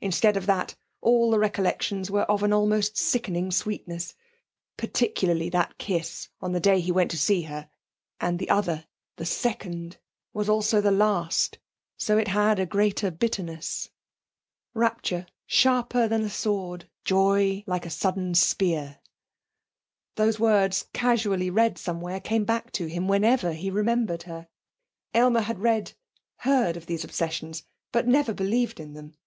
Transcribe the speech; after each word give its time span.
Instead 0.00 0.34
of 0.38 0.46
that, 0.46 0.76
all 1.02 1.30
the 1.30 1.38
recollections 1.38 2.10
were 2.10 2.22
of 2.22 2.42
an 2.42 2.54
almost 2.54 2.96
sickening 2.96 3.50
sweetness; 3.50 4.14
particularly 4.78 5.50
that 5.50 5.76
kiss 5.76 6.30
on 6.40 6.52
the 6.52 6.58
day 6.58 6.80
he 6.80 6.90
went 6.90 7.10
to 7.10 7.18
see 7.18 7.42
her. 7.42 7.68
And 8.18 8.38
the 8.38 8.48
other, 8.48 8.86
the 9.16 9.26
second, 9.26 9.98
was 10.32 10.48
also 10.48 10.80
the 10.80 10.90
last; 10.90 11.58
so 11.98 12.16
it 12.16 12.28
had 12.28 12.58
a 12.58 12.64
greater 12.64 13.10
bitterness. 13.10 13.90
'Rapture 14.72 15.26
sharper 15.44 16.08
than 16.08 16.22
a 16.22 16.30
sword, 16.30 16.88
Joy 17.04 17.62
like 17.66 17.84
o 17.84 17.90
sudden 17.90 18.34
spear.' 18.34 19.00
These 20.16 20.40
words, 20.40 20.86
casually 20.94 21.50
read 21.50 21.76
somewhere, 21.76 22.20
came 22.20 22.46
back 22.46 22.72
to 22.72 22.86
him 22.86 23.06
whenever 23.06 23.52
he 23.52 23.70
remembered 23.70 24.22
her! 24.22 24.48
Aylmer 25.12 25.40
had 25.42 25.58
read, 25.58 25.92
heard 26.36 26.78
of 26.78 26.86
these 26.86 27.04
obsessions, 27.04 27.64
but 27.92 28.08
never 28.08 28.32
believed 28.32 28.80
in 28.80 28.94
them. 28.94 29.14